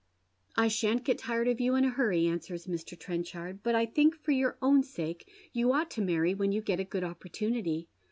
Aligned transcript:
"I 0.55 0.67
shan't 0.67 1.03
get 1.03 1.19
tired 1.19 1.47
of 1.47 1.61
you 1.61 1.75
in 1.75 1.83
a 1.85 1.91
hurry," 1.91 2.25
answers 2.25 2.65
Mr. 2.65 2.97
Trenchard," 2.97 3.61
but 3.61 3.75
I 3.75 3.85
think 3.85 4.15
for 4.15 4.31
your 4.31 4.57
own 4.59 4.81
sake 4.81 5.29
you 5.53 5.73
ought 5.73 5.91
to 5.91 6.01
marry 6.01 6.33
when 6.33 6.51
you 6.51 6.61
get 6.63 6.79
a 6.79 6.83
good 6.83 7.03
opportunity. 7.03 7.87